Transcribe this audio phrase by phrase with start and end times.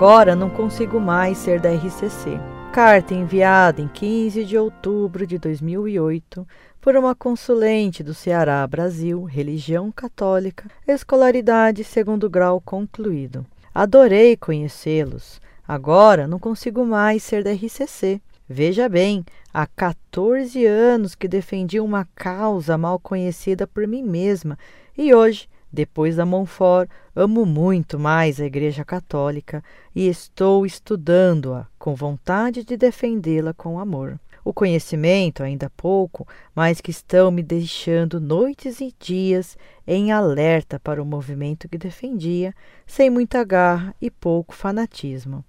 [0.00, 2.40] Agora não consigo mais ser da RCC.
[2.72, 6.48] Carta enviada em 15 de outubro de 2008
[6.80, 13.44] por uma consulente do Ceará, Brasil, religião católica, escolaridade segundo grau concluído.
[13.74, 15.38] Adorei conhecê-los.
[15.68, 18.22] Agora não consigo mais ser da RCC.
[18.48, 19.22] Veja bem,
[19.52, 24.58] há 14 anos que defendi uma causa mal conhecida por mim mesma
[24.96, 29.62] e hoje depois da Montfort, amo muito mais a Igreja Católica
[29.94, 34.18] e estou estudando-a com vontade de defendê-la com amor.
[34.44, 39.56] O conhecimento, ainda pouco, mas que estão me deixando noites e dias
[39.86, 42.54] em alerta para o movimento que defendia,
[42.86, 45.44] sem muita garra e pouco fanatismo.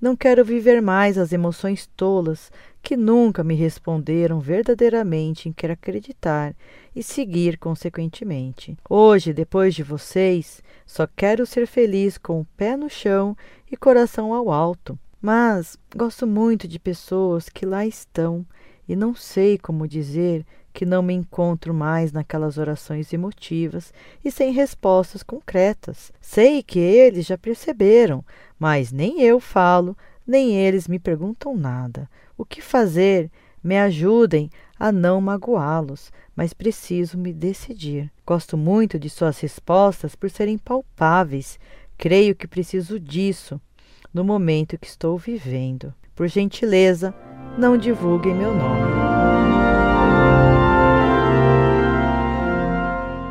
[0.00, 2.52] Não quero viver mais as emoções tolas
[2.88, 6.56] que nunca me responderam verdadeiramente em querer acreditar
[6.96, 8.78] e seguir consequentemente.
[8.88, 13.36] Hoje, depois de vocês, só quero ser feliz com o pé no chão
[13.70, 14.98] e coração ao alto.
[15.20, 18.42] Mas gosto muito de pessoas que lá estão
[18.88, 23.92] e não sei como dizer que não me encontro mais naquelas orações emotivas
[24.24, 26.10] e sem respostas concretas.
[26.22, 28.24] Sei que eles já perceberam,
[28.58, 29.94] mas nem eu falo,
[30.28, 32.08] nem eles me perguntam nada.
[32.36, 33.30] O que fazer?
[33.64, 38.12] Me ajudem a não magoá-los, mas preciso me decidir.
[38.26, 41.58] Gosto muito de suas respostas por serem palpáveis.
[41.96, 43.58] Creio que preciso disso
[44.12, 45.92] no momento que estou vivendo.
[46.14, 47.14] Por gentileza,
[47.56, 48.98] não divulguem meu nome.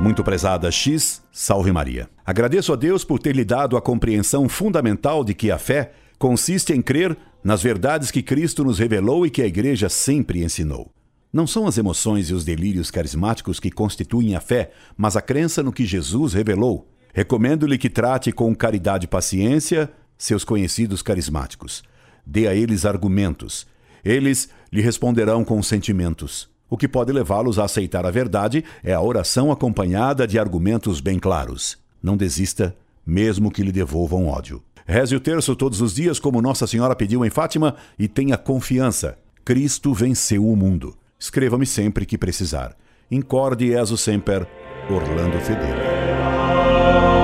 [0.01, 2.09] Muito prezada X, salve Maria.
[2.25, 6.73] Agradeço a Deus por ter lhe dado a compreensão fundamental de que a fé consiste
[6.73, 10.91] em crer nas verdades que Cristo nos revelou e que a Igreja sempre ensinou.
[11.31, 15.61] Não são as emoções e os delírios carismáticos que constituem a fé, mas a crença
[15.61, 16.89] no que Jesus revelou.
[17.13, 21.83] Recomendo-lhe que trate com caridade e paciência seus conhecidos carismáticos.
[22.25, 23.67] Dê a eles argumentos.
[24.03, 26.49] Eles lhe responderão com sentimentos.
[26.69, 31.19] O que pode levá-los a aceitar a verdade é a oração acompanhada de argumentos bem
[31.19, 31.77] claros.
[32.01, 34.61] Não desista, mesmo que lhe devolvam ódio.
[34.87, 39.17] Reze o terço todos os dias, como Nossa Senhora pediu em Fátima, e tenha confiança.
[39.43, 40.95] Cristo venceu o mundo.
[41.19, 42.73] Escreva-me sempre que precisar.
[43.11, 44.47] Incorde eso semper,
[44.89, 47.16] Orlando Fedeli.